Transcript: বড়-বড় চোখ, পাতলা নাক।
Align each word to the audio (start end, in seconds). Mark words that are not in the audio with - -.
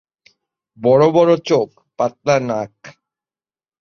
বড়-বড় 0.79 1.33
চোখ, 1.45 1.69
পাতলা 1.99 2.35
নাক। 2.39 2.73